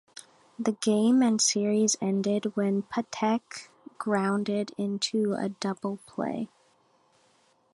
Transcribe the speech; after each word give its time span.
The 0.57 0.71
game 0.71 1.21
and 1.21 1.39
series 1.39 1.95
ended 2.01 2.55
when 2.55 2.81
Patek 2.81 3.67
grounded 3.99 4.71
into 4.75 5.33
a 5.37 5.49
double 5.49 5.97
play. 6.07 6.49